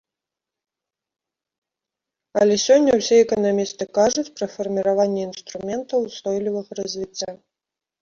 [2.41, 7.31] Але сёння ўсе эканамісты кажуць пра фарміраванне інструментаў устойлівага развіцця.